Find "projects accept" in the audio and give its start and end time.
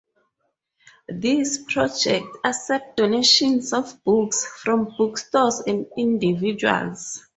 1.71-2.97